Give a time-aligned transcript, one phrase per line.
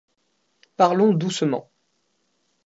[0.77, 1.69] Parlons doucement.